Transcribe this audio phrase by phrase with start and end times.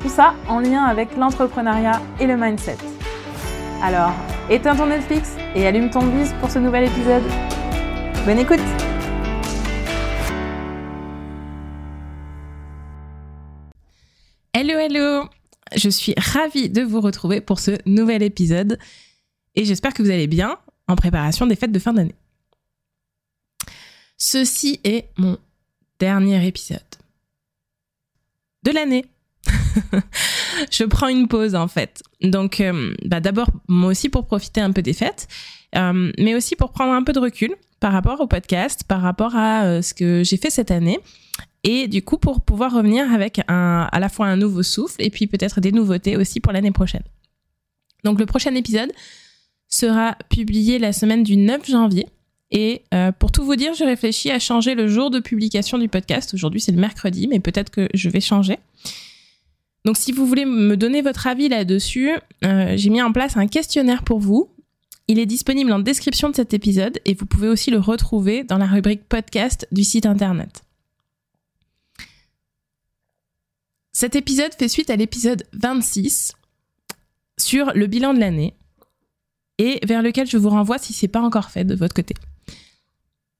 [0.00, 2.78] tout ça en lien avec l'entrepreneuriat et le mindset.
[3.82, 4.12] Alors,
[4.50, 7.22] éteins ton Netflix et allume ton bise pour ce nouvel épisode.
[8.24, 8.60] Bonne écoute
[14.52, 15.28] Hello, hello
[15.74, 18.78] Je suis ravie de vous retrouver pour ce nouvel épisode
[19.54, 22.14] et j'espère que vous allez bien en préparation des fêtes de fin d'année.
[24.16, 25.38] Ceci est mon
[25.98, 26.80] dernier épisode
[28.62, 29.04] de l'année.
[30.70, 32.02] je prends une pause en fait.
[32.22, 35.28] Donc, euh, bah, d'abord, moi aussi pour profiter un peu des fêtes,
[35.74, 39.36] euh, mais aussi pour prendre un peu de recul par rapport au podcast, par rapport
[39.36, 40.98] à euh, ce que j'ai fait cette année.
[41.64, 45.26] Et du coup, pour pouvoir revenir avec à la fois un nouveau souffle et puis
[45.26, 47.02] peut-être des nouveautés aussi pour l'année prochaine.
[48.04, 48.92] Donc, le prochain épisode
[49.68, 52.06] sera publié la semaine du 9 janvier.
[52.52, 52.84] Et
[53.18, 56.32] pour tout vous dire, je réfléchis à changer le jour de publication du podcast.
[56.34, 58.60] Aujourd'hui, c'est le mercredi, mais peut-être que je vais changer.
[59.86, 62.10] Donc si vous voulez me donner votre avis là-dessus,
[62.44, 64.50] euh, j'ai mis en place un questionnaire pour vous.
[65.06, 68.58] Il est disponible en description de cet épisode et vous pouvez aussi le retrouver dans
[68.58, 70.64] la rubrique podcast du site internet.
[73.92, 76.32] Cet épisode fait suite à l'épisode 26
[77.38, 78.56] sur le bilan de l'année
[79.58, 82.16] et vers lequel je vous renvoie si c'est pas encore fait de votre côté.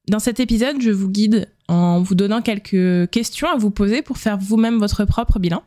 [0.09, 4.19] Dans cet épisode, je vous guide en vous donnant quelques questions à vous poser pour
[4.19, 5.65] faire vous-même votre propre bilan.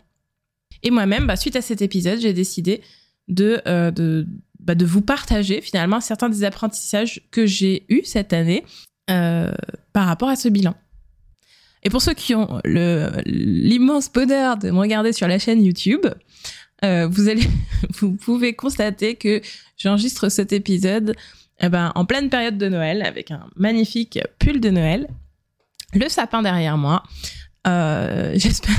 [0.83, 2.81] Et moi-même, bah, suite à cet épisode, j'ai décidé
[3.27, 4.23] de, euh,
[4.59, 8.65] bah, de vous partager finalement certains des apprentissages que j'ai eus cette année
[9.09, 9.51] euh,
[9.93, 10.75] par rapport à ce bilan.
[11.83, 16.05] Et pour ceux qui ont l'immense bonheur de me regarder sur la chaîne YouTube,
[16.83, 17.47] euh, vous, allez,
[17.99, 19.41] vous pouvez constater que
[19.77, 21.15] j'enregistre cet épisode
[21.61, 25.07] eh ben, en pleine période de Noël avec un magnifique pull de Noël,
[25.93, 27.03] le sapin derrière moi.
[28.35, 28.75] J'espère.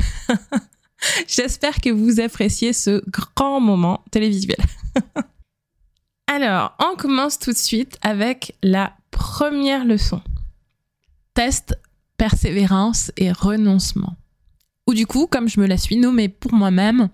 [1.29, 4.59] J'espère que vous appréciez ce grand moment télévisuel.
[6.27, 10.23] Alors, on commence tout de suite avec la première leçon.
[11.35, 11.79] Test,
[12.17, 14.17] persévérance et renoncement.
[14.87, 17.09] Ou du coup, comme je me la suis nommée pour moi-même,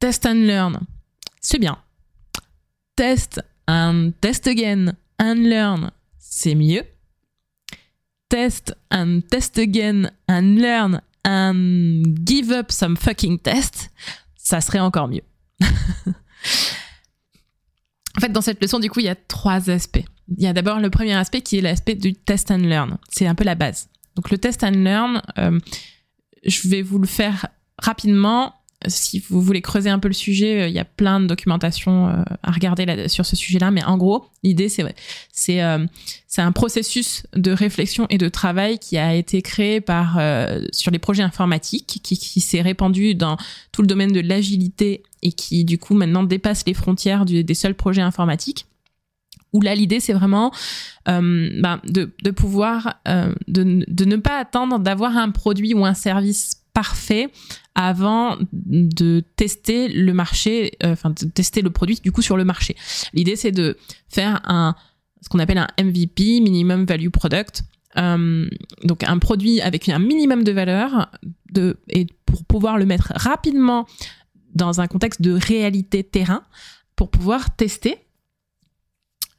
[0.00, 0.80] test and learn.
[1.40, 1.78] C'est bien.
[2.96, 6.82] Test and test again and learn, c'est mieux.
[8.28, 13.90] Test and test again and learn un give up some fucking test,
[14.36, 15.22] ça serait encore mieux.
[18.16, 20.04] en fait, dans cette leçon, du coup, il y a trois aspects.
[20.36, 22.98] Il y a d'abord le premier aspect qui est l'aspect du test and learn.
[23.10, 23.88] C'est un peu la base.
[24.14, 25.58] Donc le test and learn, euh,
[26.44, 27.46] je vais vous le faire
[27.78, 28.54] rapidement
[28.86, 32.08] si vous voulez creuser un peu le sujet, euh, il y a plein de documentation
[32.08, 33.72] euh, à regarder sur ce sujet-là.
[33.72, 34.84] Mais en gros, l'idée, c'est
[35.62, 35.86] euh,
[36.28, 40.20] c'est un processus de réflexion et de travail qui a été créé par
[40.72, 43.36] sur les projets informatiques, qui, qui s'est répandu dans
[43.72, 47.74] tout le domaine de l'agilité et qui du coup maintenant dépasse les frontières des seuls
[47.74, 48.66] projets informatiques
[49.54, 50.52] où là l'idée c'est vraiment
[51.06, 56.57] bah, de, de, pouvoir de, de, ne pas attendre d'avoir un produit ou un service
[56.78, 57.28] parfait
[57.74, 62.44] avant de tester le marché, euh, enfin de tester le produit du coup sur le
[62.44, 62.76] marché.
[63.14, 63.76] L'idée c'est de
[64.08, 64.76] faire un
[65.20, 67.62] ce qu'on appelle un MVP, minimum value product.
[67.96, 68.48] Euh,
[68.84, 71.10] donc un produit avec un minimum de valeur
[71.50, 73.84] de, et pour pouvoir le mettre rapidement
[74.54, 76.44] dans un contexte de réalité terrain
[76.94, 77.96] pour pouvoir tester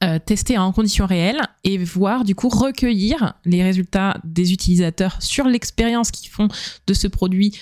[0.04, 5.46] euh, tester en conditions réelles et voir du coup recueillir les résultats des utilisateurs sur
[5.46, 6.48] l'expérience qu'ils font
[6.88, 7.54] de ce produit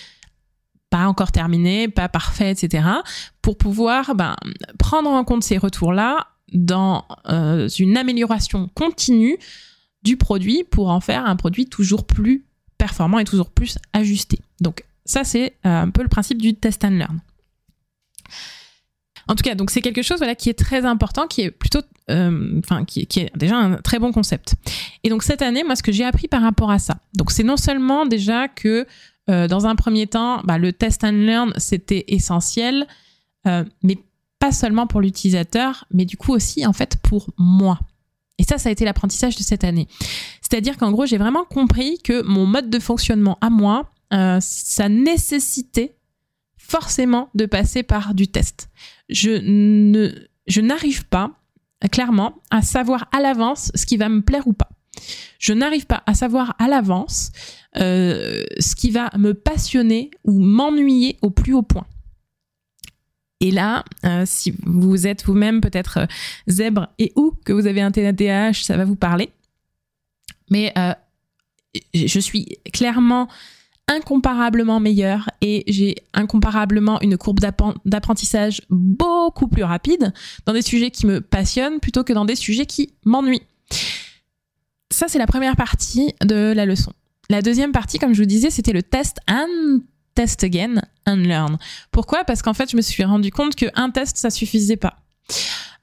[0.90, 2.88] pas encore terminé, pas parfait, etc.
[3.42, 4.36] pour pouvoir ben,
[4.80, 9.38] prendre en compte ces retours-là dans euh, une amélioration continue
[10.04, 12.46] du produit pour en faire un produit toujours plus
[12.78, 14.40] performant et toujours plus ajusté.
[14.62, 17.20] Donc ça c'est euh, un peu le principe du test and learn.
[19.28, 21.82] En tout cas, donc c'est quelque chose voilà qui est très important, qui est plutôt,
[22.10, 24.56] euh, enfin qui, est déjà un très bon concept.
[25.04, 27.44] Et donc cette année, moi, ce que j'ai appris par rapport à ça, donc c'est
[27.44, 28.86] non seulement déjà que
[29.30, 32.88] euh, dans un premier temps, bah, le test and learn c'était essentiel,
[33.48, 33.98] euh, mais
[34.40, 37.80] pas seulement pour l'utilisateur, mais du coup aussi en fait pour moi.
[38.40, 39.88] Et ça, ça a été l'apprentissage de cette année.
[40.42, 43.90] C'est-à-dire qu'en gros, j'ai vraiment compris que mon mode de fonctionnement à moi,
[44.40, 45.97] ça nécessitait
[46.68, 48.70] forcément de passer par du test.
[49.10, 50.12] Je ne,
[50.48, 51.32] je n'arrive pas,
[51.92, 54.70] clairement, à savoir à l'avance ce qui va me plaire ou pas.
[55.40, 57.32] Je n'arrive pas à savoir à l'avance
[57.78, 61.86] euh, ce qui va me passionner ou m'ennuyer au plus haut point.
[63.40, 66.06] Et là, euh, si vous êtes vous-même peut-être euh,
[66.48, 69.30] zèbre et ou que vous avez un TDAH, ça va vous parler.
[70.50, 70.74] Mais
[71.94, 73.28] je suis clairement
[73.88, 77.40] incomparablement meilleure et j'ai incomparablement une courbe
[77.86, 80.14] d'apprentissage beaucoup plus rapide
[80.46, 83.44] dans des sujets qui me passionnent plutôt que dans des sujets qui m'ennuient.
[84.92, 86.92] Ça, c'est la première partie de la leçon.
[87.30, 89.82] La deuxième partie, comme je vous disais, c'était le test and
[90.16, 91.58] test again and learn.
[91.92, 92.24] Pourquoi?
[92.24, 94.98] Parce qu'en fait, je me suis rendu compte qu'un test, ça suffisait pas.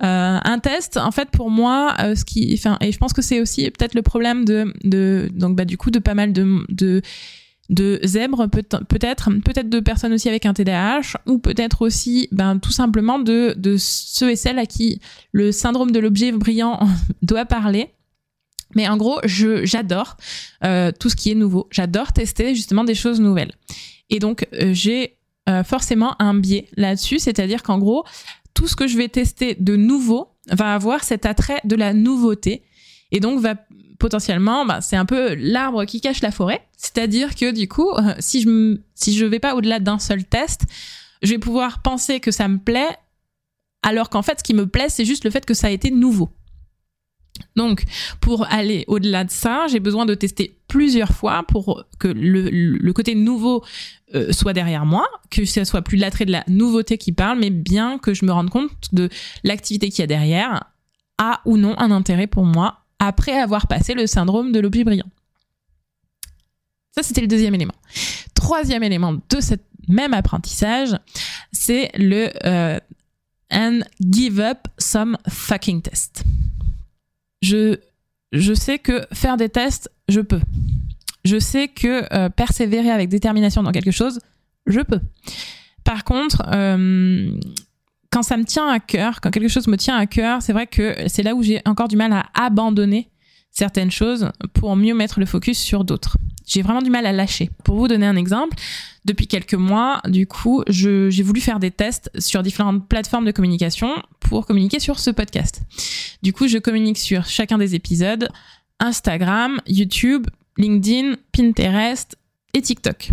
[0.02, 3.22] Euh, un test, en fait, pour moi, euh, ce qui, enfin, et je pense que
[3.22, 6.64] c'est aussi peut-être le problème de, de, donc bah du coup de pas mal de,
[6.68, 7.00] de
[7.70, 12.72] de zèbres peut-être peut-être de personnes aussi avec un TDAH ou peut-être aussi ben tout
[12.72, 15.00] simplement de de ceux et celles à qui
[15.32, 16.80] le syndrome de l'objet brillant
[17.22, 17.90] doit parler.
[18.74, 20.16] Mais en gros je j'adore
[20.64, 21.68] euh, tout ce qui est nouveau.
[21.70, 23.52] J'adore tester justement des choses nouvelles.
[24.10, 25.16] Et donc euh, j'ai
[25.48, 28.04] euh, forcément un biais là-dessus c'est-à-dire qu'en gros
[28.52, 32.62] tout ce que je vais tester de nouveau va avoir cet attrait de la nouveauté
[33.10, 33.54] et donc va
[33.98, 36.66] potentiellement, bah, c'est un peu l'arbre qui cache la forêt.
[36.76, 40.62] C'est-à-dire que du coup, euh, si je si je vais pas au-delà d'un seul test,
[41.22, 42.96] je vais pouvoir penser que ça me plaît,
[43.82, 45.90] alors qu'en fait, ce qui me plaît, c'est juste le fait que ça a été
[45.90, 46.30] nouveau.
[47.56, 47.84] Donc,
[48.20, 53.14] pour aller au-delà de ça, j'ai besoin de tester plusieurs fois pour que le, côté
[53.14, 53.64] nouveau
[54.14, 57.50] euh, soit derrière moi, que ce soit plus l'attrait de la nouveauté qui parle, mais
[57.50, 59.08] bien que je me rende compte de
[59.42, 60.64] l'activité qu'il y a derrière,
[61.18, 65.08] a ou non un intérêt pour moi après avoir passé le syndrome de l'objet brillant.
[66.92, 67.74] Ça, c'était le deuxième élément.
[68.34, 69.54] Troisième élément de ce
[69.88, 70.96] même apprentissage,
[71.52, 72.78] c'est le euh,
[73.50, 76.24] and give up some fucking test.
[77.42, 77.78] Je,
[78.32, 80.40] je sais que faire des tests, je peux.
[81.24, 84.20] Je sais que euh, persévérer avec détermination dans quelque chose,
[84.66, 85.00] je peux.
[85.82, 87.38] Par contre, euh,
[88.14, 90.68] quand ça me tient à cœur, quand quelque chose me tient à cœur, c'est vrai
[90.68, 93.08] que c'est là où j'ai encore du mal à abandonner
[93.50, 96.16] certaines choses pour mieux mettre le focus sur d'autres.
[96.46, 97.50] J'ai vraiment du mal à lâcher.
[97.64, 98.56] Pour vous donner un exemple,
[99.04, 103.90] depuis quelques mois, du coup, j'ai voulu faire des tests sur différentes plateformes de communication
[104.20, 105.62] pour communiquer sur ce podcast.
[106.22, 108.28] Du coup, je communique sur chacun des épisodes
[108.78, 112.16] Instagram, YouTube, LinkedIn, Pinterest
[112.52, 113.10] et TikTok.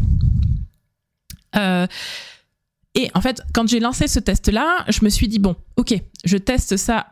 [1.56, 1.88] Euh,
[2.96, 5.94] et en fait, quand j'ai lancé ce test-là, je me suis dit, bon, ok,
[6.26, 7.08] je teste ça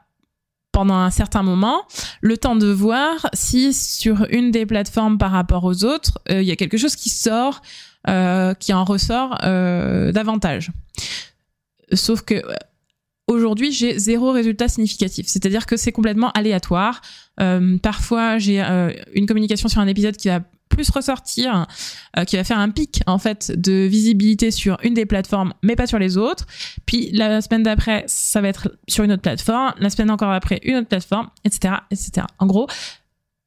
[0.72, 1.82] pendant un certain moment,
[2.22, 6.48] le temps de voir si sur une des plateformes par rapport aux autres, euh, il
[6.48, 7.62] y a quelque chose qui sort,
[8.08, 10.72] euh, qui en ressort euh, davantage.
[11.94, 12.42] Sauf que
[13.28, 15.28] aujourd'hui, j'ai zéro résultat significatif.
[15.28, 17.02] C'est-à-dire que c'est complètement aléatoire.
[17.82, 18.60] parfois, j'ai
[19.14, 21.68] une communication sur un épisode qui va plus ressortir,
[22.18, 25.76] euh, qui va faire un pic en fait de visibilité sur une des plateformes, mais
[25.76, 26.46] pas sur les autres.
[26.86, 30.60] Puis la semaine d'après, ça va être sur une autre plateforme, la semaine encore après,
[30.64, 32.28] une autre plateforme, etc., etc.
[32.38, 32.68] En gros,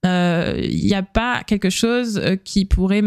[0.05, 3.03] il euh, n'y a pas quelque chose euh, qui pourrait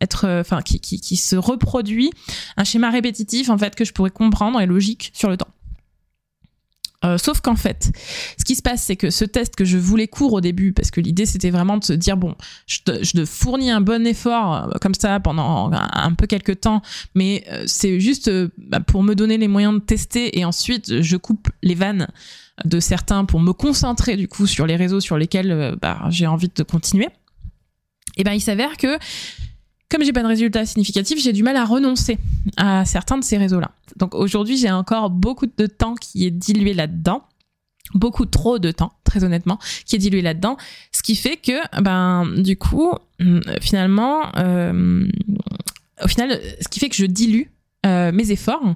[0.00, 2.10] être, enfin, qui, qui se reproduit,
[2.56, 5.53] un schéma répétitif en fait que je pourrais comprendre et logique sur le temps.
[7.04, 7.92] Euh, sauf qu'en fait,
[8.38, 10.90] ce qui se passe, c'est que ce test que je voulais court au début, parce
[10.90, 12.34] que l'idée c'était vraiment de se dire bon,
[12.66, 16.82] je te, fournis un bon effort euh, comme ça pendant un, peu quelques temps,
[17.14, 21.16] mais euh, c'est juste bah, pour me donner les moyens de tester et ensuite je
[21.16, 22.08] coupe les vannes
[22.64, 26.50] de certains pour me concentrer du coup sur les réseaux sur lesquels bah, j'ai envie
[26.54, 27.08] de continuer.
[28.16, 28.96] Et ben il s'avère que
[29.88, 32.18] comme j'ai pas de résultats significatifs, j'ai du mal à renoncer
[32.56, 33.70] à certains de ces réseaux-là.
[33.96, 37.22] Donc aujourd'hui, j'ai encore beaucoup de temps qui est dilué là-dedans.
[37.92, 40.56] Beaucoup trop de temps, très honnêtement, qui est dilué là-dedans,
[40.90, 45.06] ce qui fait que, ben, du coup, hum, finalement, euh,
[46.02, 47.44] au final, ce qui fait que je dilue
[47.86, 48.74] euh, mes efforts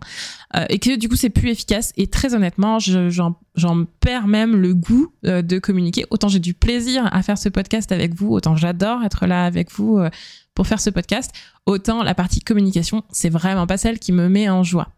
[0.54, 1.94] euh, et que du coup c'est plus efficace.
[1.96, 6.04] Et très honnêtement j'en perds même le goût de communiquer.
[6.10, 9.72] Autant j'ai du plaisir à faire ce podcast avec vous autant j'adore être là avec
[9.72, 9.98] vous
[10.58, 11.30] pour faire ce podcast,
[11.66, 14.88] autant la partie communication, c'est vraiment pas celle qui me met en joie.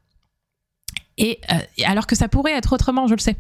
[1.18, 3.36] Et, euh, alors que ça pourrait être autrement, je le sais.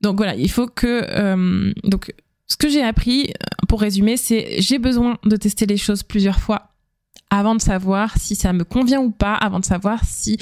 [0.00, 2.12] Donc voilà, il faut que euh, donc
[2.48, 6.40] ce que j'ai appris euh, pour résumer, c'est j'ai besoin de tester les choses plusieurs
[6.40, 6.72] fois
[7.30, 10.36] avant de savoir si ça me convient ou pas, avant de savoir si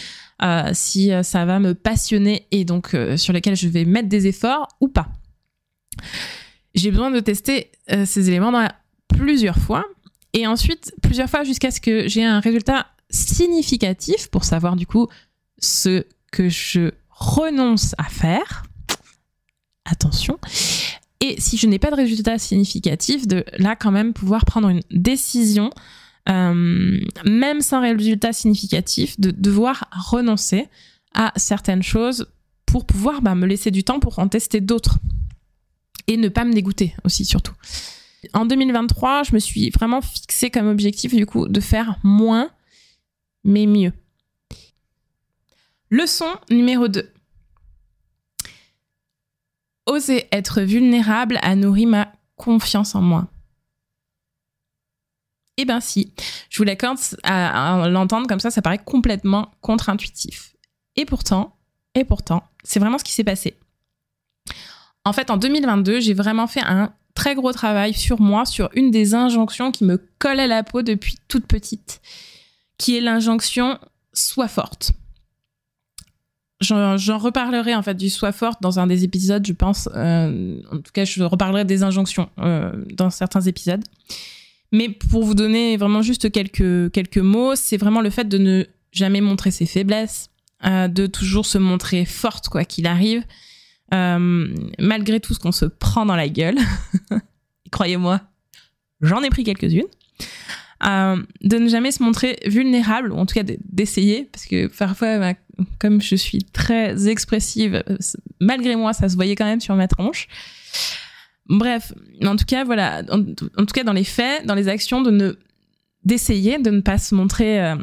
[0.73, 4.89] si ça va me passionner et donc sur lesquels je vais mettre des efforts ou
[4.89, 5.09] pas.
[6.75, 7.73] J'ai besoin de tester
[8.07, 8.67] ces éléments dans
[9.09, 9.85] plusieurs fois
[10.33, 15.09] et ensuite plusieurs fois jusqu'à ce que j'ai un résultat significatif pour savoir du coup
[15.59, 18.65] ce que je renonce à faire.
[19.85, 20.39] Attention.
[21.21, 24.83] Et si je n'ai pas de résultat significatif, de là quand même pouvoir prendre une
[24.91, 25.71] décision,
[26.29, 30.69] euh, même sans résultat significatif, de devoir renoncer
[31.15, 32.29] à certaines choses
[32.67, 34.99] pour pouvoir bah, me laisser du temps pour en tester d'autres.
[36.07, 37.55] Et ne pas me dégoûter aussi surtout.
[38.35, 42.51] En 2023, je me suis vraiment fixé comme objectif du coup de faire moins
[43.45, 43.93] mais mieux.
[45.91, 47.11] Leçon numéro 2.
[49.87, 53.27] Oser être vulnérable a nourri ma confiance en moi.
[55.57, 56.13] Eh ben si,
[56.51, 60.55] je vous l'accorde, à, l'entendre comme ça, ça paraît complètement contre-intuitif.
[60.95, 61.07] Et
[61.95, 63.59] et pourtant, c'est vraiment ce qui s'est passé.
[65.05, 68.93] En fait, en 2022, j'ai vraiment fait un très gros travail sur moi, sur une
[68.93, 72.01] des injonctions qui me colle à la peau depuis toute petite,
[72.79, 73.77] qui est l'injonction
[74.13, 74.93] sois forte.
[76.61, 79.89] J'en reparlerai en fait du sois forte dans un des épisodes, je pense.
[79.97, 83.83] Euh, en tout cas, je reparlerai des injonctions euh, dans certains épisodes.
[84.71, 88.65] Mais pour vous donner vraiment juste quelques, quelques mots, c'est vraiment le fait de ne
[88.93, 90.31] jamais montrer ses faiblesses,
[90.65, 93.25] euh, de toujours se montrer forte quoi qu'il arrive,
[93.91, 96.59] malgré tout ce qu'on se prend dans la gueule.
[97.71, 98.21] Croyez-moi,
[99.01, 99.89] j'en ai pris quelques-unes.
[100.87, 105.19] Euh, de ne jamais se montrer vulnérable, ou en tout cas d'essayer, parce que parfois,
[105.19, 105.35] bah,
[105.81, 107.97] comme je suis très expressive, euh,
[108.41, 110.29] malgré moi, ça se voyait quand même sur ma tronche.
[111.49, 111.93] Bref,
[112.25, 115.39] en tout cas, voilà, en, tout cas dans les faits, dans les actions, de ne
[116.05, 117.77] d'essayer de ne pas se montrer euh,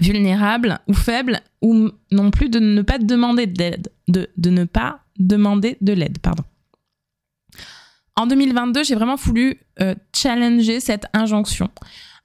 [0.00, 5.03] vulnérable ou faible, ou non plus de ne pas demander d'aide, de, de ne pas
[5.18, 6.44] demander de l'aide, pardon.
[8.16, 9.58] En 2022, j'ai vraiment voulu
[10.12, 11.68] challenger cette injonction.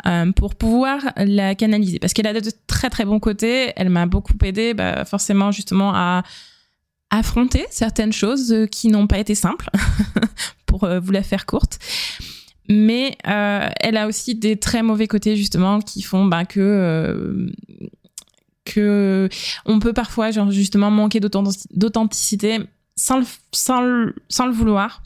[0.08, 2.00] Euh, pour pouvoir la canaliser.
[2.00, 3.74] Parce qu'elle a de très très bons côtés.
[3.76, 6.24] Elle m'a beaucoup aidé, bah, forcément justement à
[7.10, 9.70] affronter certaines choses qui n'ont pas été simples,
[10.66, 11.80] pour euh, vous la faire courte.
[12.70, 17.52] Mais euh, elle a aussi des très mauvais côtés justement qui font bah, que
[18.64, 19.28] que
[19.66, 22.60] on peut parfois justement manquer d'authenticité
[23.00, 25.02] sans sans sans le vouloir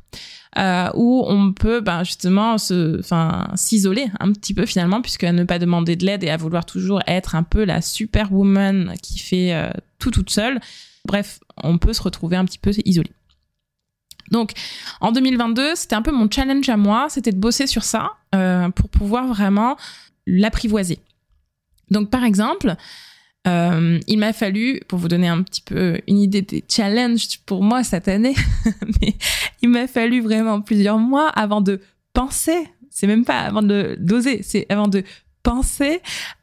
[0.57, 3.01] euh, où on peut ben, justement se,
[3.55, 7.01] s'isoler un petit peu finalement, puisque ne pas demander de l'aide et à vouloir toujours
[7.07, 10.59] être un peu la superwoman qui fait euh, tout toute seule.
[11.05, 13.11] Bref, on peut se retrouver un petit peu isolé.
[14.31, 14.51] Donc,
[15.01, 18.69] en 2022, c'était un peu mon challenge à moi, c'était de bosser sur ça euh,
[18.69, 19.75] pour pouvoir vraiment
[20.27, 20.99] l'apprivoiser.
[21.89, 22.75] Donc, par exemple,
[23.47, 27.63] euh, il m'a fallu, pour vous donner un petit peu une idée des challenges pour
[27.63, 28.35] moi cette année,
[29.01, 29.15] mais
[29.61, 31.81] il m'a fallu vraiment plusieurs mois avant de
[32.13, 35.03] penser, c'est même pas avant de d'oser, c'est avant de
[35.41, 36.01] penser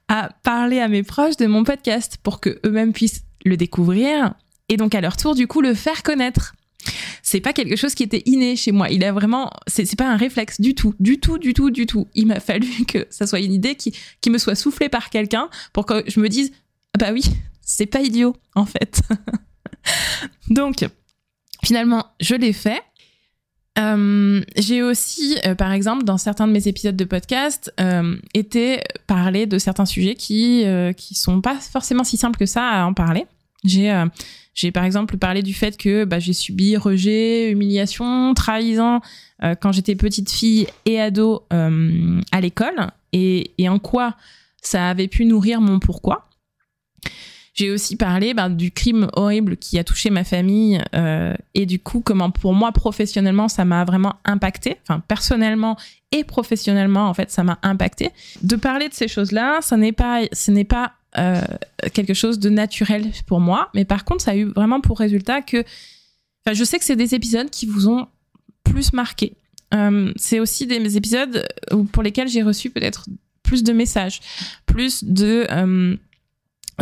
[0.08, 4.34] à parler à mes proches de mon podcast pour que eux-mêmes puissent le découvrir
[4.68, 6.54] et donc à leur tour du coup le faire connaître.
[7.22, 8.88] C'est pas quelque chose qui était inné chez moi.
[8.90, 12.08] Il a vraiment, c'est pas un réflexe du tout, du tout, du tout, du tout.
[12.14, 13.92] Il m'a fallu que ça soit une idée qui,
[14.28, 16.52] me soit soufflée par quelqu'un pour que je me dise,
[16.98, 17.22] bah oui,
[17.60, 19.02] c'est pas idiot en fait.
[20.50, 20.84] Donc
[21.64, 22.82] finalement, je l'ai fait.
[23.78, 28.82] Euh, j'ai aussi, euh, par exemple, dans certains de mes épisodes de podcast, euh, été
[29.06, 30.64] parler de certains sujets qui
[30.96, 33.26] qui sont pas forcément si simples que ça à en parler.
[33.64, 33.92] J'ai
[34.54, 39.00] j'ai par exemple parlé du fait que bah, j'ai subi rejet, humiliation, trahison
[39.60, 44.16] quand j'étais petite fille et ado à l'école et, et en quoi
[44.62, 46.29] ça avait pu nourrir mon pourquoi.
[47.60, 51.78] J'ai aussi parlé ben, du crime horrible qui a touché ma famille euh, et du
[51.78, 55.76] coup comment pour moi professionnellement ça m'a vraiment impacté, enfin personnellement
[56.10, 58.12] et professionnellement en fait ça m'a impacté.
[58.40, 61.42] De parler de ces choses-là, ça n'est pas, ce n'est pas euh,
[61.92, 65.42] quelque chose de naturel pour moi, mais par contre ça a eu vraiment pour résultat
[65.42, 65.62] que,
[66.50, 68.06] je sais que c'est des épisodes qui vous ont
[68.64, 69.36] plus marqué.
[69.74, 71.46] Euh, c'est aussi des épisodes
[71.92, 73.04] pour lesquels j'ai reçu peut-être
[73.42, 74.20] plus de messages,
[74.64, 75.46] plus de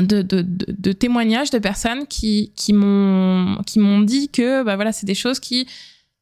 [0.00, 5.67] de, témoignages de personnes qui, qui m'ont dit que bah voilà c'est des choses qui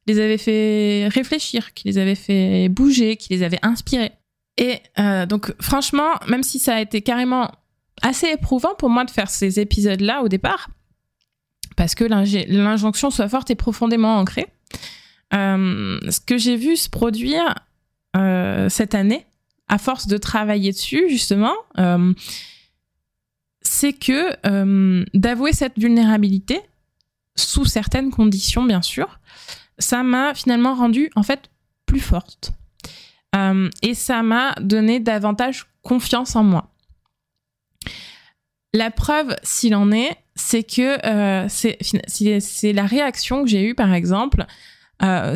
[0.07, 4.13] les avaient fait réfléchir, qui les avaient fait bouger, qui les avaient inspirés.
[4.57, 7.51] Et euh, donc franchement, même si ça a été carrément
[8.03, 10.69] assez éprouvant pour moi de faire ces épisodes-là au départ,
[11.77, 14.47] parce que l'injonction soit forte et profondément ancrée,
[15.35, 17.55] euh, ce que j'ai vu se produire
[18.17, 19.27] euh, cette année,
[19.69, 21.55] à force de travailler dessus justement,
[23.77, 26.63] c'est que euh, d'avouer cette vulnérabilité,
[27.35, 29.21] sous certaines conditions bien sûr,
[29.79, 31.51] ça m'a finalement rendue en fait
[31.85, 32.53] plus forte.
[33.35, 36.73] Euh, et ça m'a donné davantage confiance en moi.
[38.73, 43.93] La preuve, s'il en est, c'est que euh, c'est la réaction que j'ai eue, par
[43.93, 44.47] exemple,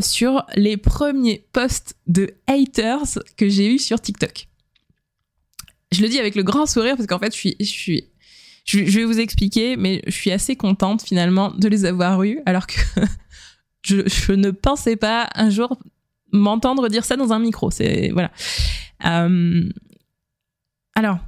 [0.01, 4.49] sur les premiers posts de haters que j'ai eu sur TikTok.
[5.93, 8.10] Je le dis avec le grand sourire parce qu'en fait, je suis,
[8.71, 12.67] je, vais vous expliquer, mais je suis assez contente finalement de les avoir eus, alors
[12.67, 12.81] que
[13.83, 15.79] je, ne pensais pas un jour
[16.33, 17.71] m'entendre dire ça dans un micro.
[17.71, 18.31] C'est voilà.
[19.07, 19.69] Euh,
[20.95, 21.19] alors,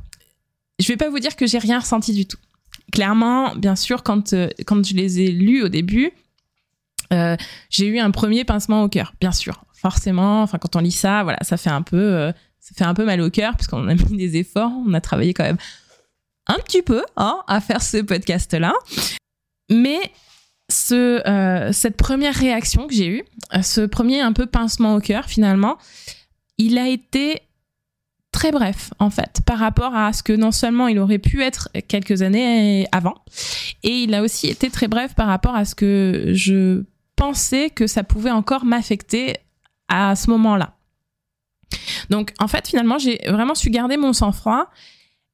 [0.78, 2.38] je vais pas vous dire que j'ai rien ressenti du tout.
[2.92, 6.12] Clairement, bien sûr, quand euh, quand je les ai lus au début,
[7.12, 7.36] euh,
[7.70, 9.64] j'ai eu un premier pincement au cœur, bien sûr.
[9.74, 13.04] Forcément, enfin quand on lit ça, voilà, ça fait un peu ça fait un peu
[13.04, 15.58] mal au cœur puisqu'on a mis des efforts, on a travaillé quand même
[16.46, 18.74] un petit peu hein, à faire ce podcast là.
[19.70, 20.00] Mais
[20.68, 23.24] ce, euh, cette première réaction que j'ai eue,
[23.62, 25.78] ce premier un peu pincement au cœur finalement,
[26.58, 27.42] il a été
[28.32, 31.68] très bref en fait par rapport à ce que non seulement il aurait pu être
[31.88, 33.14] quelques années avant,
[33.82, 36.84] et il a aussi été très bref par rapport à ce que je
[37.14, 39.36] pensais que ça pouvait encore m'affecter
[39.88, 40.76] à ce moment-là.
[42.10, 44.68] Donc en fait finalement j'ai vraiment su garder mon sang-froid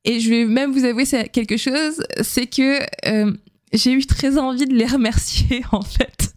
[0.04, 3.32] et je vais même vous avouer quelque chose, c'est que euh,
[3.72, 6.34] j'ai eu très envie de les remercier en fait.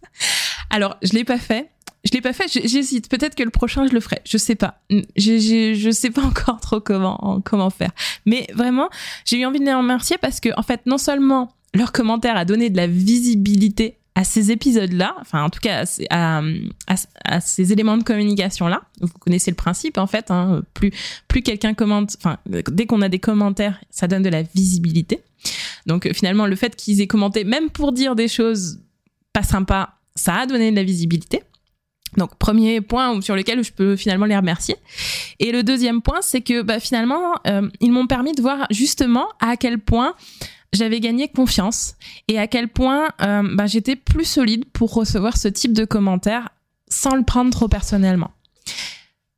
[0.70, 1.68] Alors je l'ai pas fait.
[2.04, 3.08] Je l'ai pas fait, j'hésite.
[3.08, 4.20] Peut-être que le prochain, je le ferai.
[4.24, 4.80] Je sais pas.
[4.90, 7.92] Je, je sais pas encore trop comment, comment faire.
[8.26, 8.88] Mais vraiment,
[9.24, 12.44] j'ai eu envie de les remercier parce que, en fait, non seulement leur commentaire a
[12.44, 18.02] donné de la visibilité à ces épisodes-là, enfin en tout cas à, ces éléments de
[18.02, 20.90] communication-là, vous connaissez le principe en fait, hein, plus,
[21.28, 25.22] plus quelqu'un commente, enfin dès qu'on a des commentaires, ça donne de la visibilité.
[25.86, 28.80] Donc finalement le fait qu'ils aient commenté, même pour dire des choses
[29.32, 31.42] pas sympas, ça a donné de la visibilité.
[32.16, 34.76] Donc premier point sur lequel je peux finalement les remercier.
[35.38, 39.28] Et le deuxième point, c'est que bah, finalement, euh, ils m'ont permis de voir justement
[39.40, 40.14] à quel point
[40.72, 41.96] j'avais gagné confiance
[42.28, 46.48] et à quel point euh, bah, j'étais plus solide pour recevoir ce type de commentaires
[46.88, 48.30] sans le prendre trop personnellement.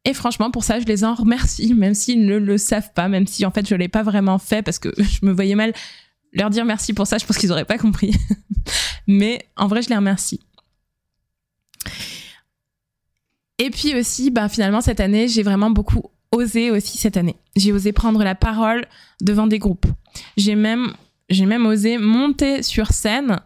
[0.04, 3.26] Et franchement, pour ça, je les en remercie, même s'ils ne le savent pas, même
[3.26, 5.72] si en fait je l'ai pas vraiment fait parce que je me voyais mal
[6.32, 7.18] leur dire merci pour ça.
[7.18, 8.12] Je pense qu'ils auraient pas compris,
[9.06, 10.40] mais en vrai, je les remercie.
[13.58, 17.36] Et puis aussi, bah, finalement, cette année, j'ai vraiment beaucoup osé aussi cette année.
[17.56, 18.86] J'ai osé prendre la parole
[19.20, 19.86] devant des groupes.
[20.36, 20.92] J'ai même
[21.28, 23.40] j'ai même osé monter sur scène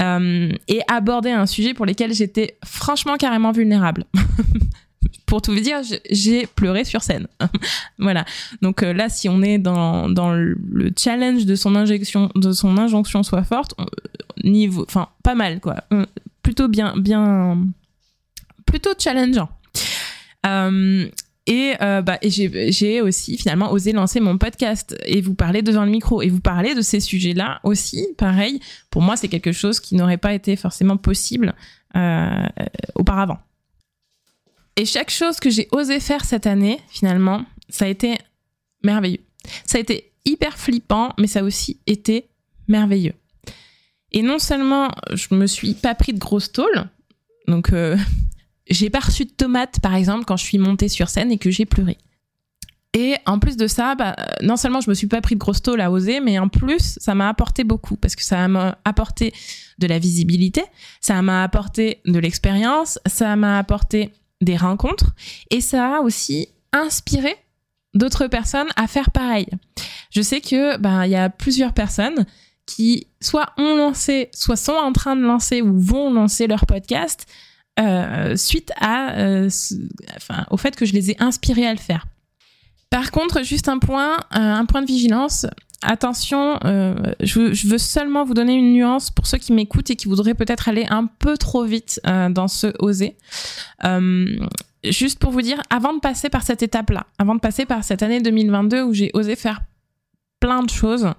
[0.00, 4.04] euh, et aborder un sujet pour lequel j'étais franchement carrément vulnérable.
[5.26, 7.26] pour tout vous dire, j'ai pleuré sur scène.
[7.98, 8.24] voilà.
[8.62, 12.78] Donc euh, là, si on est dans, dans le challenge de son injection, de son
[12.78, 13.74] injonction soit forte,
[14.44, 16.06] niveau, enfin pas mal quoi, euh,
[16.42, 17.58] plutôt bien, bien,
[18.66, 19.50] plutôt challengeant.
[21.48, 25.84] Euh, et, euh, bah, j'ai aussi finalement osé lancer mon podcast et vous parler devant
[25.84, 28.06] le micro et vous parler de ces sujets-là aussi.
[28.16, 31.54] Pareil, pour moi, c'est quelque chose qui n'aurait pas été forcément possible
[31.96, 32.46] euh,
[32.94, 33.38] auparavant.
[34.76, 38.16] Et chaque chose que j'ai osé faire cette année, finalement, ça a été
[38.84, 39.24] merveilleux.
[39.64, 42.28] Ça a été hyper flippant, mais ça a aussi été
[42.68, 43.14] merveilleux.
[44.12, 46.88] Et non seulement je me suis pas pris de grosses tôles,
[47.46, 47.96] donc euh,
[48.70, 51.50] j'ai pas reçu de tomates, par exemple, quand je suis montée sur scène et que
[51.50, 51.96] j'ai pleuré.
[52.94, 55.62] Et en plus de ça, bah, non seulement je me suis pas pris de grosse
[55.62, 59.32] tôle à oser, mais en plus, ça m'a apporté beaucoup parce que ça m'a apporté
[59.78, 60.62] de la visibilité,
[61.00, 65.12] ça m'a apporté de l'expérience, ça m'a apporté des rencontres
[65.50, 67.36] et ça a aussi inspiré
[67.94, 69.48] d'autres personnes à faire pareil.
[70.10, 72.24] Je sais que bah il y a plusieurs personnes
[72.66, 77.26] qui soit ont lancé, soit sont en train de lancer ou vont lancer leur podcast
[77.78, 79.48] euh, suite euh,
[80.50, 82.06] au fait que je les ai inspirés à le faire.
[82.90, 85.46] Par contre, juste un point, euh, un point de vigilance.
[85.82, 90.34] Attention, je, veux seulement vous donner une nuance pour ceux qui m'écoutent et qui voudraient
[90.34, 93.16] peut-être aller un peu trop vite dans ce oser.
[94.82, 98.02] juste pour vous dire, avant de passer par cette étape-là, avant de passer par cette
[98.02, 99.60] année 2022 où j'ai osé faire
[100.40, 101.12] plein de choses,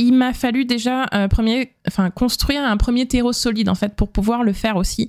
[0.00, 4.10] il m'a fallu déjà euh, premier, enfin, construire un premier terreau solide en fait pour
[4.10, 5.08] pouvoir le faire aussi,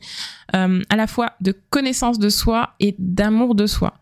[0.55, 3.93] euh, à la fois de connaissance de soi et d'amour de soi.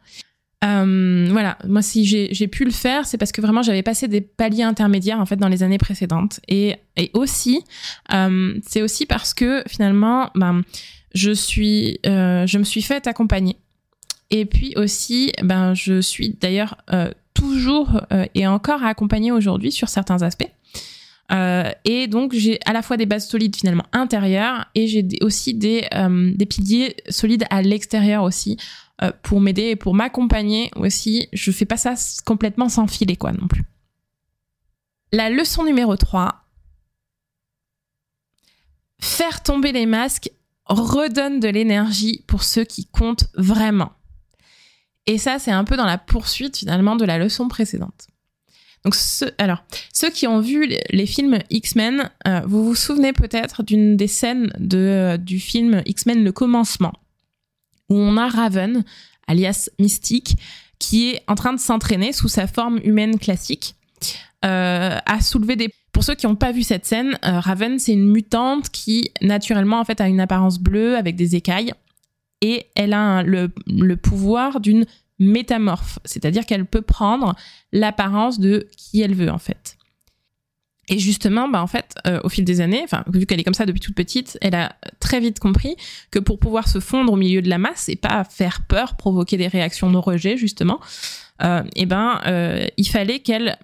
[0.66, 4.20] Euh, voilà, moi si j'ai pu le faire, c'est parce que vraiment j'avais passé des
[4.20, 7.64] paliers intermédiaires en fait dans les années précédentes et, et aussi
[8.10, 10.64] c'est aussi parce que finalement ben
[11.16, 13.56] je suis je me suis faite accompagner
[14.32, 16.76] et puis aussi ben je suis d'ailleurs
[17.34, 18.02] toujours
[18.36, 20.52] et encore accompagnée aujourd'hui sur certains aspects.
[21.32, 25.54] Euh, et donc j'ai à la fois des bases solides finalement intérieures et j'ai aussi
[25.54, 28.58] des, euh, des piliers solides à l'extérieur aussi
[29.04, 31.28] euh, pour m'aider et pour m'accompagner aussi.
[31.32, 31.94] Je fais pas ça
[32.26, 33.64] complètement sans filer quoi non plus.
[35.12, 36.44] La leçon numéro 3,
[39.02, 40.32] faire tomber les masques
[40.66, 43.92] redonne de l'énergie pour ceux qui comptent vraiment.
[45.08, 48.08] Et ça, c'est un peu dans la poursuite finalement de la leçon précédente.
[48.86, 48.96] Donc,
[49.38, 49.64] alors,
[49.94, 54.54] ceux qui ont vu les, films X-Men, euh, vous vous souvenez peut-être d'une des scènes
[54.58, 56.94] de, du film X-Men Le Commencement,
[57.90, 58.86] où on a Raven,
[59.28, 60.36] alias Mystique,
[60.80, 63.76] qui est en train de s'entraîner sous sa forme humaine classique
[64.46, 65.70] euh, à soulever des...
[65.92, 69.80] Pour ceux qui n'ont pas vu cette scène, euh, Raven, c'est une mutante qui, naturellement,
[69.80, 71.74] en fait, a une apparence bleue avec des écailles
[72.42, 74.86] et elle a le, le pouvoir d'une
[75.20, 77.36] métamorphe, c'est-à-dire qu'elle peut prendre
[77.72, 79.78] l'apparence de qui elle veut en fait.
[80.92, 83.54] Et justement, bah en fait, euh, au fil des années, enfin vu qu'elle est comme
[83.54, 85.76] ça depuis toute petite, elle a très vite compris
[86.10, 89.38] que pour pouvoir se fondre au milieu de la masse et pas faire peur, provoquer
[89.38, 90.80] des réactions de rejet justement,
[91.42, 93.58] euh, et eh ben euh, il fallait qu'elle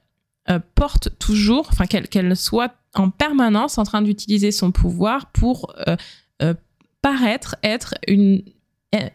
[0.49, 5.73] euh, porte toujours, enfin qu'elle soit en permanence en train d'utiliser son pouvoir pour
[7.01, 8.41] paraître être une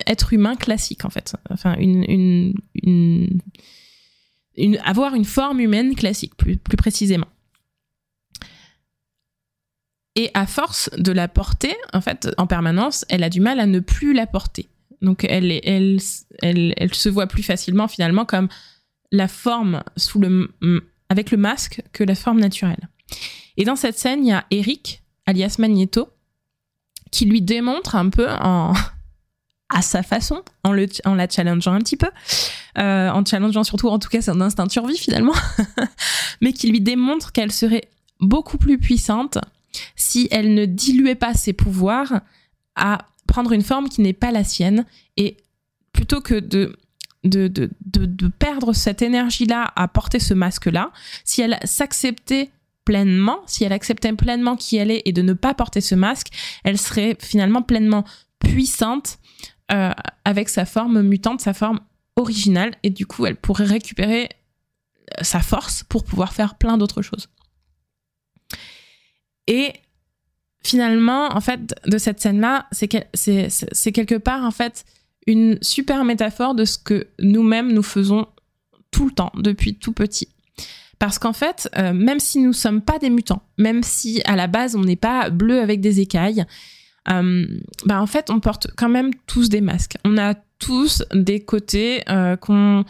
[0.07, 1.35] être humain classique en fait.
[1.51, 3.41] Enfin, une, une,
[4.85, 7.29] avoir une forme humaine classique, plus, plus précisément.
[10.17, 13.67] Et à force de la porter, en fait, en permanence, elle a du mal à
[13.67, 14.69] ne plus la porter.
[15.03, 15.99] Donc, elle, elle,
[16.43, 18.49] elle, elle se voit plus facilement, finalement, comme
[19.13, 20.53] la forme sous le,
[21.09, 22.89] avec le masque que la forme naturelle.
[23.57, 26.09] Et dans cette scène, il y a Eric, alias Magneto,
[27.11, 28.73] qui lui démontre un peu en,
[29.71, 32.11] à sa façon, en, la challengeant un petit peu,
[32.79, 35.35] euh, en challengeant surtout, en tout cas, son instinct de survie finalement,
[36.41, 37.89] mais qui lui démontre qu'elle serait
[38.21, 39.39] beaucoup plus puissante
[39.95, 42.21] si elle ne diluait pas ses pouvoirs
[42.75, 44.85] à prendre une forme qui n'est pas la sienne
[45.17, 45.37] et
[45.93, 46.77] plutôt que de
[48.39, 50.91] perdre cette énergie-là à porter ce masque-là,
[51.25, 52.51] si elle s'acceptait
[52.85, 56.29] pleinement, si elle acceptait pleinement qui elle est et de ne pas porter ce masque,
[56.65, 58.05] elle serait finalement pleinement
[58.41, 59.19] puissante
[59.73, 59.93] euh,
[60.25, 61.81] avec sa forme mutante, sa forme
[62.17, 64.29] originale, et du coup, elle pourrait récupérer
[65.19, 67.29] euh, sa force pour pouvoir faire plein d'autres choses.
[69.47, 69.73] Et
[70.63, 74.85] finalement, en fait, de cette scène-là, c'est quelque part, en fait,
[75.27, 78.27] une super métaphore de ce que nous-mêmes nous faisons
[78.91, 80.29] tout le temps, depuis tout petit.
[80.99, 84.47] Parce qu'en fait, euh, même si nous sommes pas des mutants, même si à la
[84.47, 86.45] base on n'est pas bleu avec des écailles,
[87.09, 87.47] euh,
[87.87, 89.97] bah en fait, on porte quand même tous des masques.
[90.05, 92.85] On a tous des côtés euh, qu'on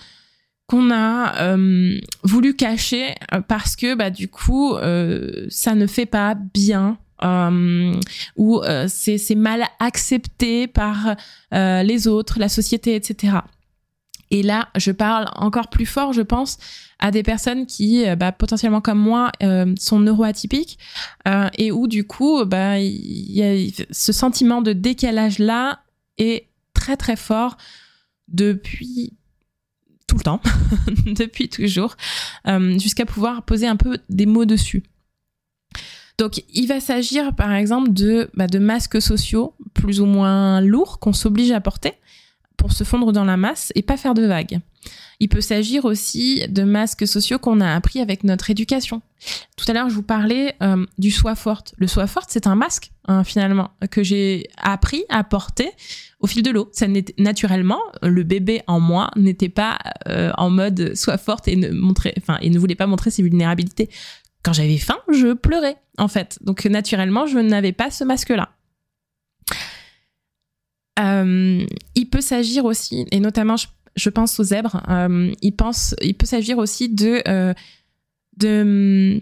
[0.67, 3.15] qu'on a euh, voulu cacher
[3.49, 4.77] parce que bah du coup
[5.49, 6.99] ça ne fait pas bien
[8.37, 11.17] ou c'est mal accepté par
[11.51, 13.39] les autres, la société, etc.
[14.31, 16.59] Et là, je parle encore plus fort, je pense,
[16.99, 20.79] à des personnes qui, euh, bah, potentiellement comme moi, euh, sont neuroatypiques
[21.27, 25.81] euh, et où du coup, bah, ce sentiment de décalage là
[26.19, 27.57] est très très fort
[28.29, 29.15] depuis
[30.07, 30.41] tout le temps,
[31.07, 31.97] depuis toujours,
[32.79, 34.83] jusqu'à pouvoir poser un peu des mots dessus.
[36.19, 40.99] Donc, il va s'agir, par exemple, de, bah, de masques sociaux plus ou moins lourds
[40.99, 41.95] qu'on s'oblige à porter
[42.61, 44.61] pour se fondre dans la masse et pas faire de vagues.
[45.19, 49.01] Il peut s'agir aussi de masques sociaux qu'on a appris avec notre éducation.
[49.57, 51.75] Tout à l'heure, je vous parlais euh, du soi forte.
[51.79, 55.71] Le soi forte, c'est un masque, hein, finalement, que j'ai appris à porter
[56.21, 56.69] au fil de l'eau.
[56.73, 56.87] Ça
[57.19, 62.13] naturellement, le bébé en moi n'était pas euh, en mode soi forte et ne montrer,
[62.19, 63.89] enfin, et ne voulait pas montrer ses vulnérabilités.
[64.43, 66.39] Quand j'avais faim, je pleurais, en fait.
[66.43, 68.51] Donc, naturellement, je n'avais pas ce masque-là.
[71.01, 73.57] Euh, il peut s'agir aussi, et notamment
[73.97, 77.55] je, pense aux zèbres, euh, il, pense, il peut s'agir aussi de, euh,
[78.37, 79.21] de,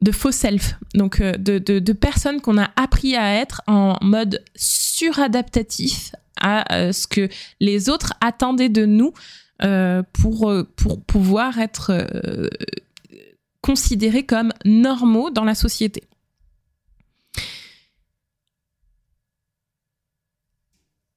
[0.00, 6.12] de, faux self, donc de, de, personnes qu'on a appris à être en mode suradaptatif
[6.40, 7.28] à ce que
[7.60, 9.12] les autres attendaient de nous
[10.12, 12.08] pour, pour pouvoir être
[13.60, 16.04] considérés comme normaux dans la société.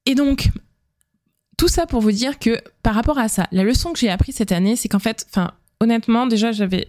[0.06, 0.50] Et donc,
[1.56, 4.36] tout ça pour vous dire que par rapport à ça, la leçon que j'ai apprise
[4.36, 6.86] cette année, c'est qu'en fait, enfin, honnêtement, déjà, j'avais,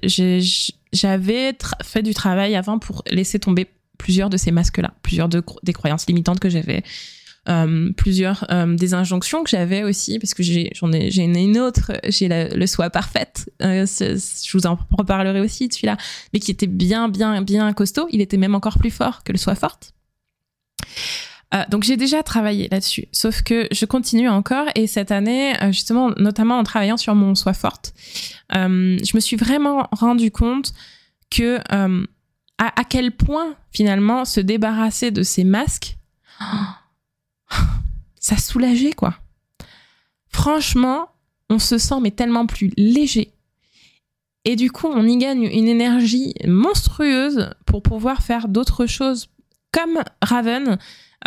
[1.84, 6.08] fait du travail avant pour laisser tomber plusieurs de ces masques-là, plusieurs de, des croyances
[6.08, 6.84] limitantes que j'avais,
[7.47, 11.91] euh, plusieurs euh, des injonctions que j'avais aussi, parce que j'en ai, j'ai une, autre,
[12.10, 15.97] j'ai le soi parfaite, euh, je vous en reparlerai aussi de celui-là,
[16.34, 18.08] mais qui était bien, bien, bien costaud.
[18.12, 19.93] Il était même encore plus fort que le soi forte.
[21.53, 25.71] Euh, donc j'ai déjà travaillé là-dessus, sauf que je continue encore et cette année, euh,
[25.71, 27.93] justement, notamment en travaillant sur mon soi forte,
[28.55, 30.73] euh, je me suis vraiment rendu compte
[31.29, 31.60] que
[32.58, 35.97] à, quel point finalement se débarrasser de ces masques,
[38.19, 39.15] ça soulageait quoi.
[40.29, 41.10] Franchement,
[41.49, 43.34] on se sent mais tellement plus léger.
[44.45, 49.27] Et du coup, on y gagne une énergie monstrueuse pour pouvoir faire d'autres choses
[49.71, 50.77] comme Raven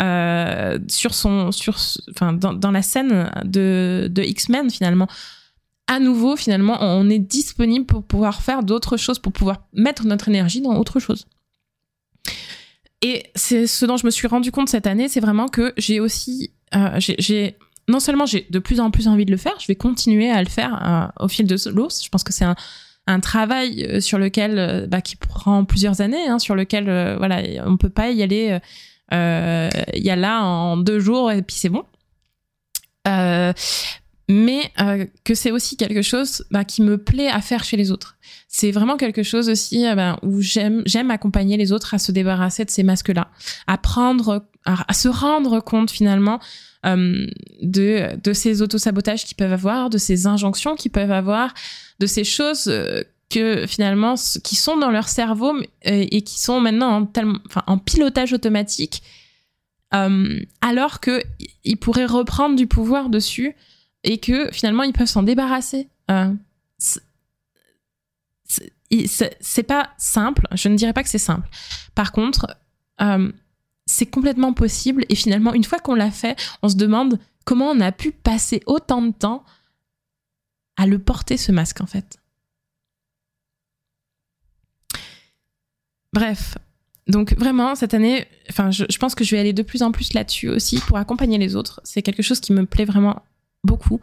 [0.01, 1.77] euh, sur son, sur,
[2.11, 5.07] enfin, dans, la scène de, de X-Men finalement.
[5.87, 10.29] À nouveau, finalement, on est disponible pour pouvoir faire d'autres choses, pour pouvoir mettre notre
[10.29, 11.25] énergie dans autre chose.
[13.01, 15.99] Et c'est ce dont je me suis rendu compte cette année, c'est vraiment que j'ai
[15.99, 17.57] aussi, euh, j'ai
[17.87, 20.43] non seulement j'ai de plus en plus envie de le faire, je vais continuer à
[20.43, 21.87] le faire euh, au fil de l'eau.
[21.89, 22.55] Je pense que c'est un,
[23.07, 26.85] un travail euh, sur lequel, bah, qui prend plusieurs années, hein, sur lequel,
[27.17, 28.59] voilà, on peut pas y aller
[29.13, 31.83] euh, il y a là en deux jours et puis c'est bon.
[33.07, 33.53] Euh,
[34.27, 37.91] mais euh, que c'est aussi quelque chose bah, qui me plaît à faire chez les
[37.91, 38.17] autres.
[38.47, 42.63] C'est vraiment quelque chose aussi bah, où j'aime j'aime accompagner les autres à se débarrasser
[42.63, 43.29] de ces masques-là,
[43.65, 46.39] à prendre, à, se rendre compte finalement
[46.85, 47.25] euh,
[47.63, 51.55] de de ces autosabotages qu'ils peuvent avoir, de ces injonctions qu'ils peuvent avoir,
[51.99, 52.71] de ces choses
[53.29, 57.07] que finalement qui sont dans leur cerveau euh, et qui sont maintenant
[57.67, 59.03] en, pilotage automatique
[59.93, 61.23] euh, alors que
[61.63, 63.55] ils pourraient reprendre du pouvoir dessus
[64.03, 65.89] et que finalement ils peuvent s'en débarrasser.
[66.11, 66.33] Euh,
[68.45, 70.47] c'est pas simple.
[70.53, 71.47] Je ne dirais pas que c'est simple.
[71.95, 72.57] Par contre
[73.01, 73.31] euh,
[73.85, 77.79] c'est complètement possible et finalement une fois qu'on l'a fait on se demande comment on
[77.79, 79.43] a pu passer autant de temps
[80.77, 82.19] à le porter ce masque en fait
[86.13, 86.57] Bref,
[87.07, 90.13] donc vraiment cette année, enfin je, pense que je vais aller de plus en plus
[90.13, 91.81] là-dessus aussi pour accompagner les autres.
[91.83, 93.23] C'est quelque chose qui me plaît vraiment
[93.63, 93.99] beaucoup.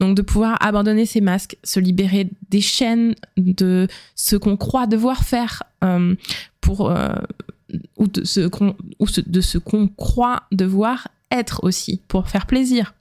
[0.00, 5.24] Donc de pouvoir abandonner ces masques, se libérer des chaînes de ce qu'on croit devoir
[5.24, 6.14] faire euh,
[6.60, 7.14] pour euh,
[7.96, 12.94] ou de ce qu'on de ce qu'on croit devoir être aussi pour faire plaisir,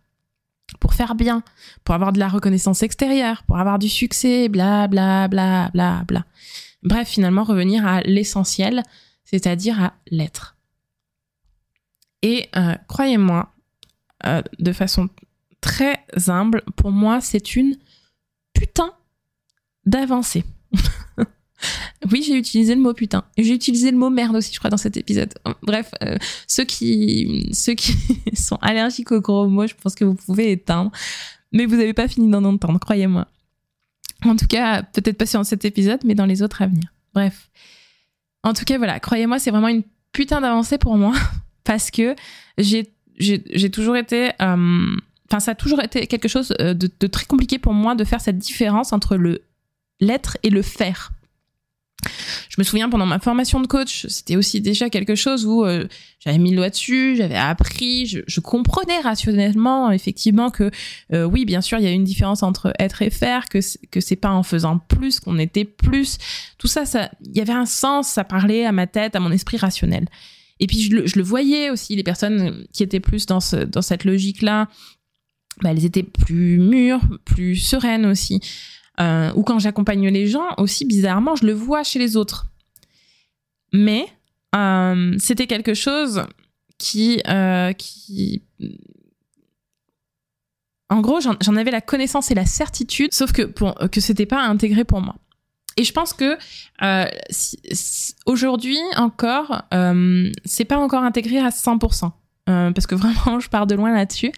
[0.80, 1.44] pour faire bien,
[1.84, 6.26] pour avoir de la reconnaissance extérieure, pour avoir du succès, bla bla bla bla bla.
[6.84, 8.84] Bref, finalement, revenir à l'essentiel,
[9.24, 10.58] c'est-à-dire à, l'être.
[12.22, 13.54] Et euh, croyez-moi,
[14.26, 15.10] euh, de façon
[15.62, 17.78] très humble, pour moi, c'est une
[18.54, 18.94] putain
[19.86, 20.44] d'avancée.
[22.12, 23.24] oui, j'ai utilisé le mot putain.
[23.38, 25.34] J'ai utilisé le mot merde aussi, je crois, dans cet épisode.
[25.62, 27.96] Bref, euh, ceux, qui, ceux qui
[28.36, 30.92] sont allergiques aux gros mots, je pense que vous pouvez éteindre.
[31.52, 33.28] Mais vous n'avez pas fini d'en entendre, croyez-moi.
[34.26, 36.92] En tout cas, peut-être pas sur cet épisode, mais dans les autres à venir.
[37.14, 37.50] Bref.
[38.44, 41.14] En tout cas, voilà, croyez-moi, c'est vraiment une putain d'avancée pour moi
[41.64, 42.16] parce que
[42.58, 42.92] j'ai,
[43.72, 44.32] toujours été.
[44.42, 44.96] Euh,
[45.30, 48.04] enfin, ça a toujours été quelque chose euh, de, de, très compliqué pour moi de
[48.04, 49.42] faire cette différence entre le
[50.00, 51.12] l'être et le faire.
[52.50, 55.88] Je me souviens pendant ma formation de coach, c'était aussi déjà quelque chose où euh,
[56.20, 60.70] j'avais mis le doigt dessus, j'avais appris, je, comprenais rationnellement effectivement que
[61.14, 64.00] euh, oui, bien sûr, il y a une différence entre être et faire, que que
[64.00, 66.18] c'est pas en faisant plus qu'on était plus.
[66.58, 69.32] Tout ça, ça, il y avait un sens, ça parlait à ma tête, à mon
[69.32, 70.08] esprit rationnel.
[70.60, 73.58] Et puis je le, je le voyais aussi, les personnes qui étaient plus dans ce,
[73.58, 74.68] dans cette logique-là,
[75.62, 78.40] bah, elles étaient plus mûres, plus sereines aussi.
[79.00, 82.48] Euh, ou quand j'accompagne les gens, aussi bizarrement, je le vois chez les autres.
[83.74, 84.08] Mais
[84.56, 86.26] euh, c'était quelque chose
[86.78, 87.74] qui, euh,
[90.90, 94.42] en gros, j'en avais la connaissance et la certitude, sauf que pour, que c'était pas
[94.42, 95.16] intégré pour moi.
[95.76, 96.38] Et je pense que
[98.26, 99.64] aujourd'hui encore,
[100.46, 102.12] c'est pas encore intégré à 100%,
[102.46, 104.32] parce que vraiment, je pars de loin là-dessus.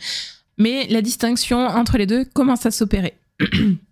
[0.58, 3.18] Mais la distinction entre les deux commence à s'opérer.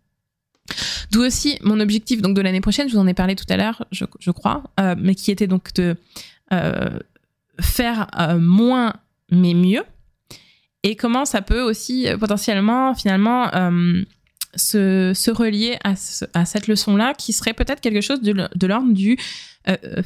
[1.11, 3.57] D'où aussi mon objectif donc de l'année prochaine, je vous en ai parlé tout à
[3.57, 5.95] l'heure, je, crois, euh, mais qui était donc de
[6.53, 6.99] euh,
[7.59, 8.93] faire euh, moins
[9.31, 9.83] mais mieux.
[10.83, 13.51] Et comment ça peut aussi potentiellement finalement
[14.55, 15.95] se, relier à,
[16.45, 19.17] cette leçon-là, qui serait peut-être quelque chose de, l'ordre du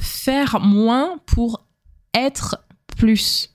[0.00, 1.66] faire moins pour
[2.14, 2.56] être
[2.96, 3.50] plus.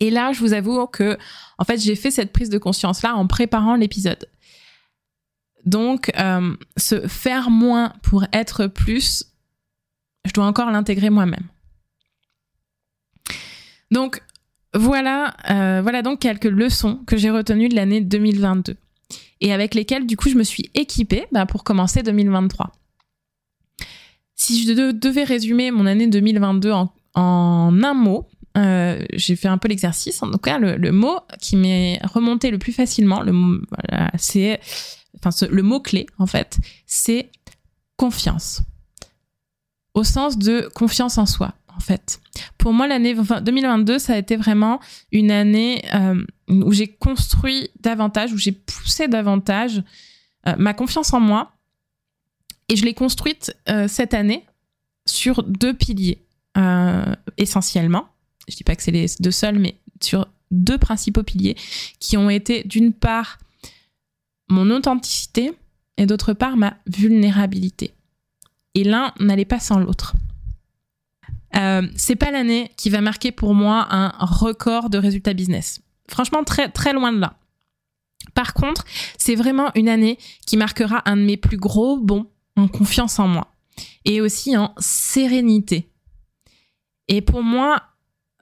[0.00, 1.16] Et là, je vous avoue que,
[1.58, 4.28] en fait, j'ai fait cette prise de conscience-là en préparant l'épisode.
[5.64, 9.24] Donc, euh, se faire moins pour être plus,
[10.24, 11.46] je dois encore l'intégrer moi-même.
[13.90, 14.22] Donc,
[14.74, 18.76] voilà, euh, voilà donc quelques leçons que j'ai retenues de l'année 2022
[19.40, 22.72] et avec lesquelles, du coup, je me suis équipée bah, pour commencer 2023.
[24.36, 29.68] Si je devais résumer mon année 2022 en, un mot, euh, j'ai fait un peu
[29.68, 30.22] l'exercice.
[30.22, 33.62] En tout cas, le, mot qui m'est remonté le plus facilement, le
[34.16, 34.60] c'est
[35.50, 37.30] le mot clé en fait, c'est
[37.96, 38.62] confiance.
[39.94, 42.20] au sens de confiance en soi, en fait.
[42.58, 44.80] Pour moi, l'année 2022, ça a été vraiment
[45.12, 49.82] une année euh, où j'ai construit davantage, où j'ai poussé davantage
[50.48, 51.52] euh, ma confiance en moi.
[52.68, 54.44] Et je l'ai construite euh, cette année
[55.06, 56.18] sur deux piliers,
[57.36, 58.08] essentiellement.
[58.48, 61.56] Je dis pas que c'est les deux seuls, mais sur deux principaux piliers
[62.00, 63.38] qui ont été d'une part
[64.48, 65.52] mon authenticité
[65.96, 67.94] et d'autre part ma vulnérabilité.
[68.74, 70.14] Et l'un n'allait pas sans l'autre.
[71.56, 75.80] Euh, c'est pas l'année qui va marquer pour moi un record de résultats business.
[76.08, 77.38] Franchement, très très loin de là.
[78.34, 78.84] Par contre,
[79.18, 82.26] c'est vraiment une année qui marquera un de mes plus gros bons
[82.56, 83.52] en confiance en moi
[84.04, 85.90] et aussi en sérénité.
[87.08, 87.82] Et pour moi,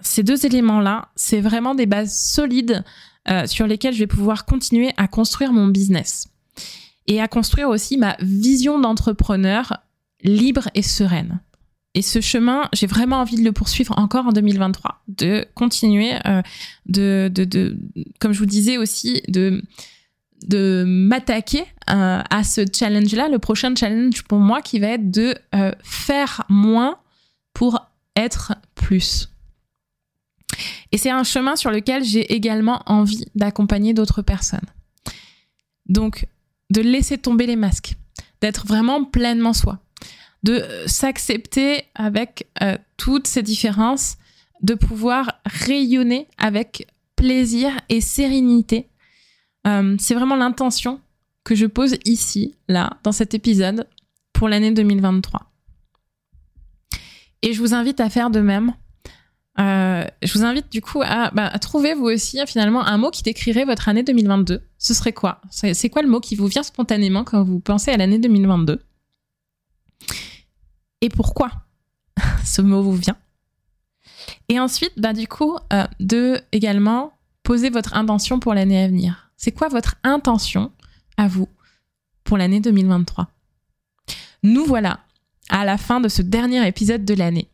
[0.01, 2.85] ces deux éléments-là, c'est vraiment des bases solides
[3.31, 6.29] euh, sur lesquelles je vais pouvoir continuer à construire mon business
[7.07, 9.77] et à construire aussi ma vision d'entrepreneur
[10.23, 11.41] libre et sereine.
[11.95, 16.41] Et ce chemin, j'ai vraiment envie de le poursuivre encore en 2023, de continuer, euh,
[16.87, 17.77] de, de, de,
[18.19, 19.63] comme je vous disais aussi, de,
[20.85, 25.35] m'attaquer euh, à ce challenge-là, le prochain challenge pour moi qui va être de
[25.83, 26.99] faire moins
[27.53, 27.79] pour
[28.17, 29.32] être plus.
[30.93, 34.61] Et c'est un chemin sur lequel j'ai également envie d'accompagner d'autres personnes.
[35.87, 36.27] Donc,
[36.71, 37.97] de laisser tomber les masques,
[38.41, 39.79] d'être vraiment pleinement soi,
[40.43, 44.17] de euh, s'accepter avec euh, toutes ces différences,
[44.63, 46.87] de pouvoir rayonner avec
[47.17, 48.89] plaisir et sérénité.
[49.67, 51.01] Euh, c'est vraiment l'intention
[51.45, 53.87] que je pose ici, là, dans cet épisode,
[54.33, 55.53] pour l'année 2023.
[57.43, 58.75] Et je vous invite à faire de même.
[59.59, 63.23] Je vous invite du coup à, bah, à, trouver vous aussi finalement un mot qui
[63.23, 64.63] décrirait votre année 2022.
[64.79, 65.41] Ce serait quoi?
[65.51, 68.81] C'est quoi le mot qui vous vient spontanément quand vous pensez à l'année 2022
[71.03, 71.51] et pourquoi
[72.45, 73.19] ce mot vous vient?
[74.49, 77.13] Et ensuite, bah, du coup, euh, de également
[77.43, 79.33] poser votre intention pour l'année à venir.
[79.37, 80.73] C'est quoi votre intention
[81.17, 81.49] à vous
[82.25, 83.29] pour l'année 2023
[84.45, 85.01] Nous voilà
[85.49, 87.49] à la fin de ce dernier épisode de l'année.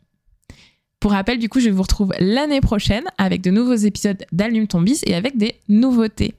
[1.00, 4.80] Pour rappel, du coup, je vous retrouve l'année prochaine avec de nouveaux épisodes d'Allume ton
[4.80, 6.34] bis et avec des nouveautés.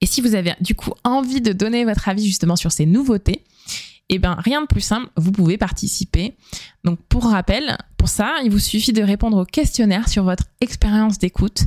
[0.00, 3.44] Et si vous avez du coup envie de donner votre avis justement sur ces nouveautés,
[4.08, 6.36] eh bien, rien de plus simple, vous pouvez participer.
[6.84, 11.18] Donc, pour rappel, pour ça, il vous suffit de répondre au questionnaire sur votre expérience
[11.18, 11.64] d'écoute,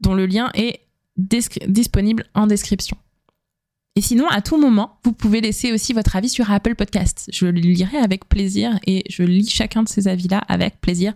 [0.00, 0.80] dont le lien est
[1.16, 2.96] disponible en description.
[3.98, 7.28] Et sinon, à tout moment, vous pouvez laisser aussi votre avis sur Apple Podcast.
[7.32, 11.14] Je le lirai avec plaisir et je lis chacun de ces avis-là avec plaisir.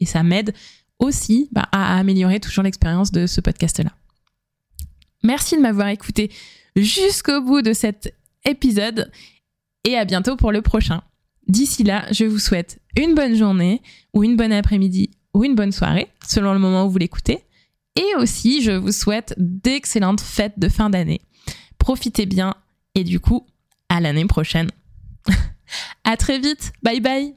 [0.00, 0.54] Et ça m'aide
[0.98, 3.90] aussi bah, à améliorer toujours l'expérience de ce podcast-là.
[5.22, 6.30] Merci de m'avoir écouté
[6.74, 8.14] jusqu'au bout de cet
[8.46, 9.12] épisode
[9.84, 11.02] et à bientôt pour le prochain.
[11.48, 13.82] D'ici là, je vous souhaite une bonne journée
[14.14, 17.40] ou une bonne après-midi ou une bonne soirée, selon le moment où vous l'écoutez.
[17.94, 21.20] Et aussi, je vous souhaite d'excellentes fêtes de fin d'année.
[21.82, 22.54] Profitez bien
[22.94, 23.44] et du coup,
[23.88, 24.70] à l'année prochaine.
[26.04, 26.72] à très vite.
[26.84, 27.34] Bye bye.